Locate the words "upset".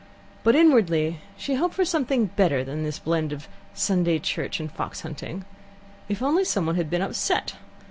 7.03-7.53